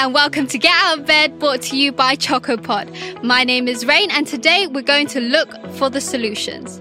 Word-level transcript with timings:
and 0.00 0.14
welcome 0.14 0.46
to 0.46 0.56
Get 0.56 0.72
Out 0.72 1.00
of 1.00 1.04
Bed, 1.04 1.38
brought 1.38 1.60
to 1.60 1.76
you 1.76 1.92
by 1.92 2.16
CHXCO 2.16 2.64
POD. 2.64 3.22
My 3.22 3.44
name 3.44 3.68
is 3.68 3.84
Rain, 3.84 4.10
and 4.10 4.26
today 4.26 4.66
we're 4.66 4.80
going 4.80 5.06
to 5.08 5.20
look 5.20 5.52
for 5.72 5.90
the 5.90 6.00
solutions. 6.00 6.78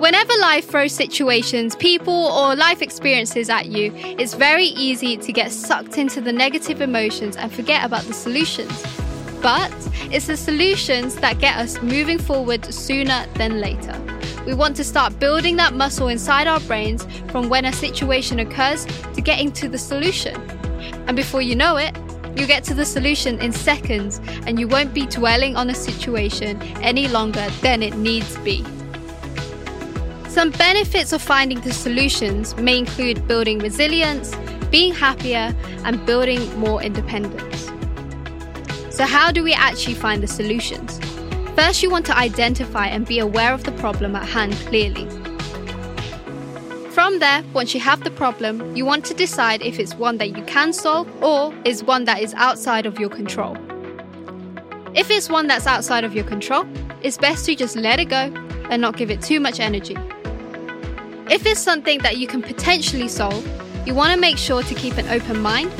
Whenever 0.00 0.32
life 0.40 0.68
throws 0.68 0.92
situations, 0.92 1.76
people, 1.76 2.12
or 2.12 2.56
life 2.56 2.82
experiences 2.82 3.48
at 3.48 3.66
you, 3.66 3.92
it's 3.94 4.34
very 4.34 4.64
easy 4.64 5.16
to 5.18 5.32
get 5.32 5.52
sucked 5.52 5.96
into 5.96 6.20
the 6.20 6.32
negative 6.32 6.80
emotions 6.80 7.36
and 7.36 7.52
forget 7.52 7.84
about 7.84 8.02
the 8.02 8.14
solutions. 8.14 8.84
But 9.40 9.72
it's 10.10 10.26
the 10.26 10.36
solutions 10.36 11.14
that 11.16 11.38
get 11.38 11.56
us 11.56 11.80
moving 11.82 12.18
forward 12.18 12.64
sooner 12.74 13.26
than 13.34 13.60
later. 13.60 13.96
We 14.44 14.54
want 14.54 14.74
to 14.74 14.82
start 14.82 15.20
building 15.20 15.54
that 15.58 15.72
muscle 15.72 16.08
inside 16.08 16.48
our 16.48 16.58
brains 16.58 17.06
from 17.30 17.48
when 17.48 17.64
a 17.64 17.72
situation 17.72 18.40
occurs 18.40 18.86
to 19.14 19.20
getting 19.20 19.52
to 19.52 19.68
the 19.68 19.78
solution. 19.78 20.59
And 21.10 21.16
before 21.16 21.42
you 21.42 21.56
know 21.56 21.76
it, 21.76 21.92
you 22.36 22.46
get 22.46 22.62
to 22.62 22.72
the 22.72 22.84
solution 22.84 23.40
in 23.40 23.50
seconds 23.50 24.20
and 24.46 24.60
you 24.60 24.68
won't 24.68 24.94
be 24.94 25.06
dwelling 25.06 25.56
on 25.56 25.68
a 25.68 25.74
situation 25.74 26.62
any 26.82 27.08
longer 27.08 27.44
than 27.62 27.82
it 27.82 27.96
needs 27.96 28.36
be. 28.44 28.64
Some 30.28 30.52
benefits 30.52 31.12
of 31.12 31.20
finding 31.20 31.60
the 31.62 31.72
solutions 31.72 32.56
may 32.58 32.78
include 32.78 33.26
building 33.26 33.58
resilience, 33.58 34.36
being 34.70 34.94
happier, 34.94 35.52
and 35.84 36.06
building 36.06 36.56
more 36.56 36.80
independence. 36.80 37.72
So, 38.94 39.04
how 39.04 39.32
do 39.32 39.42
we 39.42 39.52
actually 39.52 39.94
find 39.94 40.22
the 40.22 40.28
solutions? 40.28 41.00
First, 41.56 41.82
you 41.82 41.90
want 41.90 42.06
to 42.06 42.16
identify 42.16 42.86
and 42.86 43.04
be 43.04 43.18
aware 43.18 43.52
of 43.52 43.64
the 43.64 43.72
problem 43.72 44.14
at 44.14 44.28
hand 44.28 44.54
clearly. 44.68 45.08
From 47.00 47.18
there, 47.18 47.42
once 47.54 47.72
you 47.72 47.80
have 47.80 48.04
the 48.04 48.10
problem, 48.10 48.76
you 48.76 48.84
want 48.84 49.06
to 49.06 49.14
decide 49.14 49.62
if 49.62 49.78
it's 49.78 49.94
one 49.94 50.18
that 50.18 50.36
you 50.36 50.44
can 50.44 50.70
solve 50.70 51.08
or 51.24 51.54
is 51.64 51.82
one 51.82 52.04
that 52.04 52.20
is 52.20 52.34
outside 52.34 52.84
of 52.84 53.00
your 53.00 53.08
control. 53.08 53.56
If 54.94 55.10
it's 55.10 55.30
one 55.30 55.46
that's 55.46 55.66
outside 55.66 56.04
of 56.04 56.14
your 56.14 56.24
control, 56.24 56.66
it's 57.02 57.16
best 57.16 57.46
to 57.46 57.56
just 57.56 57.74
let 57.74 58.00
it 58.00 58.10
go 58.10 58.30
and 58.68 58.82
not 58.82 58.98
give 58.98 59.10
it 59.10 59.22
too 59.22 59.40
much 59.40 59.60
energy. 59.60 59.96
If 61.30 61.46
it's 61.46 61.58
something 61.60 62.00
that 62.00 62.18
you 62.18 62.26
can 62.26 62.42
potentially 62.42 63.08
solve, 63.08 63.46
you 63.86 63.94
want 63.94 64.12
to 64.12 64.20
make 64.20 64.36
sure 64.36 64.62
to 64.62 64.74
keep 64.74 64.98
an 64.98 65.08
open 65.08 65.40
mind 65.40 65.72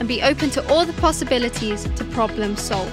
and 0.00 0.08
be 0.08 0.22
open 0.22 0.50
to 0.50 0.68
all 0.68 0.84
the 0.84 0.92
possibilities 0.94 1.84
to 1.84 2.04
problem 2.06 2.56
solve. 2.56 2.92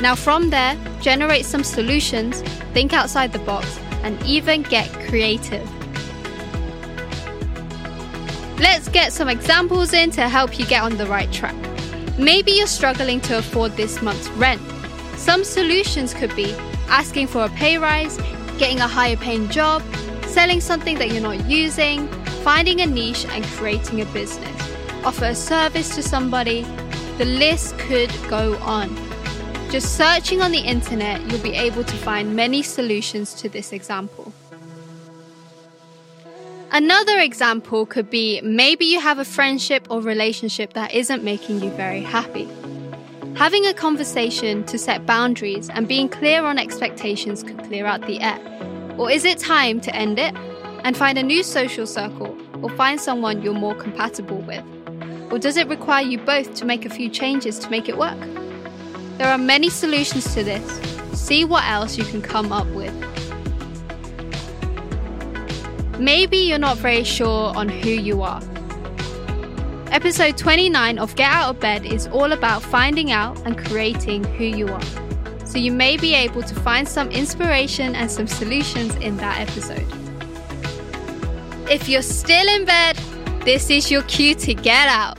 Now, 0.00 0.16
from 0.16 0.50
there, 0.50 0.76
generate 1.00 1.44
some 1.44 1.62
solutions, 1.62 2.42
think 2.74 2.92
outside 2.92 3.32
the 3.32 3.38
box, 3.38 3.78
and 4.02 4.20
even 4.24 4.64
get 4.64 4.92
creative. 5.08 5.77
Let's 8.60 8.88
get 8.88 9.12
some 9.12 9.28
examples 9.28 9.92
in 9.92 10.10
to 10.12 10.28
help 10.28 10.58
you 10.58 10.66
get 10.66 10.82
on 10.82 10.96
the 10.96 11.06
right 11.06 11.30
track. 11.32 11.54
Maybe 12.18 12.50
you're 12.50 12.66
struggling 12.66 13.20
to 13.22 13.38
afford 13.38 13.76
this 13.76 14.02
month's 14.02 14.28
rent. 14.30 14.60
Some 15.16 15.44
solutions 15.44 16.12
could 16.12 16.34
be 16.34 16.52
asking 16.88 17.28
for 17.28 17.44
a 17.44 17.48
pay 17.50 17.78
rise, 17.78 18.16
getting 18.58 18.80
a 18.80 18.88
higher 18.88 19.16
paying 19.16 19.48
job, 19.48 19.82
selling 20.26 20.60
something 20.60 20.98
that 20.98 21.12
you're 21.12 21.22
not 21.22 21.48
using, 21.48 22.08
finding 22.42 22.80
a 22.80 22.86
niche, 22.86 23.26
and 23.26 23.44
creating 23.44 24.00
a 24.00 24.06
business. 24.06 24.60
Offer 25.04 25.26
a 25.26 25.34
service 25.36 25.94
to 25.94 26.02
somebody. 26.02 26.62
The 27.18 27.26
list 27.26 27.78
could 27.78 28.10
go 28.28 28.56
on. 28.58 28.88
Just 29.70 29.96
searching 29.96 30.42
on 30.42 30.50
the 30.50 30.58
internet, 30.58 31.20
you'll 31.30 31.42
be 31.42 31.54
able 31.54 31.84
to 31.84 31.96
find 31.98 32.34
many 32.34 32.62
solutions 32.62 33.34
to 33.34 33.48
this 33.48 33.72
example. 33.72 34.32
Another 36.78 37.18
example 37.18 37.86
could 37.86 38.08
be 38.08 38.40
maybe 38.40 38.84
you 38.84 39.00
have 39.00 39.18
a 39.18 39.24
friendship 39.24 39.88
or 39.90 40.00
relationship 40.00 40.74
that 40.74 40.94
isn't 40.94 41.24
making 41.24 41.60
you 41.60 41.70
very 41.70 42.02
happy. 42.02 42.48
Having 43.34 43.66
a 43.66 43.74
conversation 43.74 44.62
to 44.66 44.78
set 44.78 45.04
boundaries 45.04 45.68
and 45.70 45.88
being 45.88 46.08
clear 46.08 46.44
on 46.44 46.56
expectations 46.56 47.42
could 47.42 47.58
clear 47.64 47.84
out 47.84 48.02
the 48.02 48.20
air. 48.20 48.38
Or 48.96 49.10
is 49.10 49.24
it 49.24 49.38
time 49.38 49.80
to 49.80 49.96
end 49.96 50.20
it 50.20 50.32
and 50.84 50.96
find 50.96 51.18
a 51.18 51.22
new 51.24 51.42
social 51.42 51.84
circle 51.84 52.38
or 52.62 52.70
find 52.70 53.00
someone 53.00 53.42
you're 53.42 53.54
more 53.54 53.74
compatible 53.74 54.38
with? 54.42 54.62
Or 55.32 55.40
does 55.40 55.56
it 55.56 55.66
require 55.66 56.04
you 56.04 56.18
both 56.18 56.54
to 56.54 56.64
make 56.64 56.84
a 56.84 56.90
few 56.90 57.08
changes 57.08 57.58
to 57.58 57.70
make 57.70 57.88
it 57.88 57.98
work? 57.98 58.20
There 59.18 59.26
are 59.26 59.36
many 59.36 59.68
solutions 59.68 60.32
to 60.34 60.44
this. 60.44 60.64
See 61.12 61.44
what 61.44 61.64
else 61.64 61.98
you 61.98 62.04
can 62.04 62.22
come 62.22 62.52
up 62.52 62.68
with. 62.68 62.94
Maybe 65.98 66.36
you're 66.36 66.58
not 66.58 66.78
very 66.78 67.02
sure 67.02 67.56
on 67.56 67.68
who 67.68 67.90
you 67.90 68.22
are. 68.22 68.40
Episode 69.90 70.36
29 70.36 70.98
of 70.98 71.16
Get 71.16 71.30
Out 71.30 71.50
of 71.50 71.60
Bed 71.60 71.84
is 71.84 72.06
all 72.08 72.32
about 72.32 72.62
finding 72.62 73.10
out 73.10 73.36
and 73.44 73.58
creating 73.58 74.22
who 74.22 74.44
you 74.44 74.68
are. 74.68 74.82
So 75.44 75.58
you 75.58 75.72
may 75.72 75.96
be 75.96 76.14
able 76.14 76.42
to 76.42 76.54
find 76.54 76.86
some 76.86 77.10
inspiration 77.10 77.96
and 77.96 78.08
some 78.08 78.28
solutions 78.28 78.94
in 78.96 79.16
that 79.16 79.40
episode. 79.40 79.86
If 81.68 81.88
you're 81.88 82.02
still 82.02 82.46
in 82.48 82.64
bed, 82.64 82.96
this 83.44 83.68
is 83.68 83.90
your 83.90 84.02
cue 84.02 84.34
to 84.36 84.54
get 84.54 84.88
out. 84.88 85.18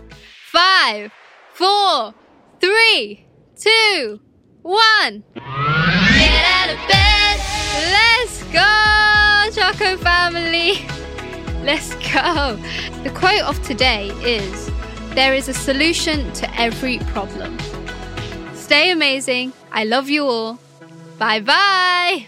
Five, 0.52 1.12
four, 1.54 2.14
three, 2.62 3.26
two, 3.56 4.22
one. 4.62 5.24
Get 5.34 6.46
out 6.46 6.70
of 6.70 6.88
bed. 6.88 7.40
Let's 7.92 8.44
go. 8.54 8.89
Family. 9.98 10.74
Let's 11.64 11.94
go. 12.14 12.58
The 13.04 13.12
quote 13.14 13.42
of 13.42 13.62
today 13.64 14.10
is 14.24 14.72
There 15.16 15.34
is 15.34 15.50
a 15.50 15.54
solution 15.54 16.32
to 16.34 16.60
every 16.60 17.00
problem. 17.14 17.58
Stay 18.54 18.92
amazing. 18.92 19.54
I 19.72 19.84
love 19.84 20.10
you 20.10 20.26
all. 20.26 20.60
Bye 21.18 21.42
bye. 21.42 22.28